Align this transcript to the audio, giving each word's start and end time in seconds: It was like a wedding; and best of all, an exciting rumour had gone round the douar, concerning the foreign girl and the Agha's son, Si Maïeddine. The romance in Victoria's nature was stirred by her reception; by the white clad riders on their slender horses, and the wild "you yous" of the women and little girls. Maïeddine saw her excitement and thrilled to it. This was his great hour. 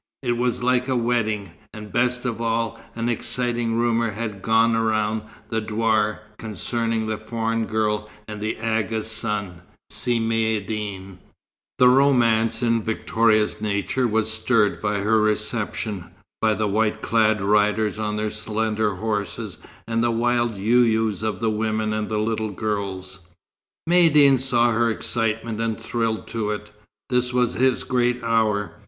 It 0.23 0.31
was 0.31 0.63
like 0.63 0.87
a 0.87 0.95
wedding; 0.95 1.51
and 1.75 1.91
best 1.93 2.25
of 2.25 2.41
all, 2.41 2.79
an 2.95 3.07
exciting 3.07 3.75
rumour 3.75 4.09
had 4.09 4.41
gone 4.41 4.75
round 4.75 5.21
the 5.49 5.61
douar, 5.61 6.21
concerning 6.39 7.05
the 7.05 7.19
foreign 7.19 7.67
girl 7.67 8.09
and 8.27 8.41
the 8.41 8.57
Agha's 8.57 9.11
son, 9.11 9.61
Si 9.91 10.19
Maïeddine. 10.19 11.19
The 11.77 11.87
romance 11.87 12.63
in 12.63 12.81
Victoria's 12.81 13.61
nature 13.61 14.07
was 14.07 14.33
stirred 14.33 14.81
by 14.81 14.97
her 15.01 15.21
reception; 15.21 16.05
by 16.41 16.55
the 16.55 16.67
white 16.67 17.03
clad 17.03 17.39
riders 17.39 17.99
on 17.99 18.15
their 18.17 18.31
slender 18.31 18.95
horses, 18.95 19.59
and 19.87 20.03
the 20.03 20.09
wild 20.09 20.55
"you 20.57 20.79
yous" 20.79 21.21
of 21.21 21.39
the 21.41 21.51
women 21.51 21.93
and 21.93 22.11
little 22.11 22.49
girls. 22.49 23.19
Maïeddine 23.87 24.39
saw 24.39 24.71
her 24.71 24.89
excitement 24.89 25.61
and 25.61 25.79
thrilled 25.79 26.25
to 26.29 26.49
it. 26.49 26.71
This 27.11 27.31
was 27.31 27.53
his 27.53 27.83
great 27.83 28.23
hour. 28.23 28.77